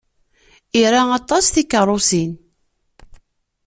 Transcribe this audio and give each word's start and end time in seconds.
Ira 0.81 1.01
aṭas 1.19 1.45
tikeṛṛusin. 1.53 2.31